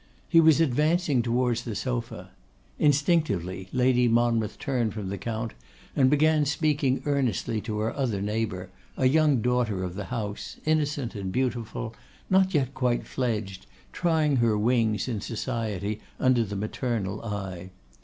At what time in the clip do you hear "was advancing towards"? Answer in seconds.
0.41-1.61